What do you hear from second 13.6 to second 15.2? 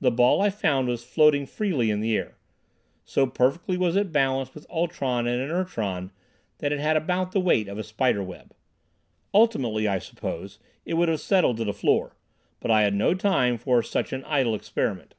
such an idle experiment.